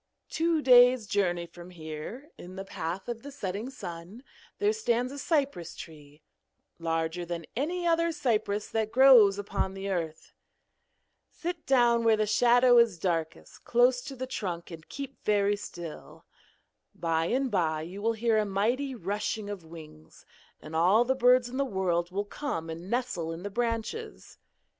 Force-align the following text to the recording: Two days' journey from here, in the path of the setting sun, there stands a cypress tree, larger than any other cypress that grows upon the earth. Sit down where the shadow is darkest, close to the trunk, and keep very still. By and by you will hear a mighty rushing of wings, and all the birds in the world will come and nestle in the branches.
Two 0.31 0.63
days' 0.63 1.05
journey 1.05 1.45
from 1.45 1.69
here, 1.69 2.31
in 2.35 2.55
the 2.55 2.65
path 2.65 3.07
of 3.07 3.21
the 3.21 3.29
setting 3.31 3.69
sun, 3.69 4.23
there 4.57 4.73
stands 4.73 5.11
a 5.11 5.19
cypress 5.19 5.75
tree, 5.75 6.23
larger 6.79 7.23
than 7.23 7.45
any 7.55 7.85
other 7.85 8.11
cypress 8.11 8.67
that 8.67 8.91
grows 8.91 9.37
upon 9.37 9.75
the 9.75 9.91
earth. 9.91 10.33
Sit 11.29 11.67
down 11.67 12.03
where 12.03 12.17
the 12.17 12.25
shadow 12.25 12.79
is 12.79 12.97
darkest, 12.97 13.63
close 13.63 14.01
to 14.01 14.15
the 14.15 14.25
trunk, 14.25 14.71
and 14.71 14.89
keep 14.89 15.23
very 15.23 15.55
still. 15.55 16.25
By 16.95 17.25
and 17.25 17.51
by 17.51 17.83
you 17.83 18.01
will 18.01 18.13
hear 18.13 18.39
a 18.39 18.43
mighty 18.45 18.95
rushing 18.95 19.51
of 19.51 19.63
wings, 19.63 20.25
and 20.59 20.75
all 20.75 21.05
the 21.05 21.13
birds 21.13 21.47
in 21.47 21.57
the 21.57 21.63
world 21.63 22.09
will 22.09 22.25
come 22.25 22.71
and 22.71 22.89
nestle 22.89 23.31
in 23.31 23.43
the 23.43 23.51
branches. 23.51 24.39